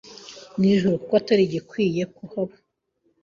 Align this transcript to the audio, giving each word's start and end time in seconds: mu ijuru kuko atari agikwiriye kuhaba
mu 0.57 0.63
ijuru 0.73 0.95
kuko 1.01 1.13
atari 1.19 1.43
agikwiriye 1.47 2.03
kuhaba 2.15 2.53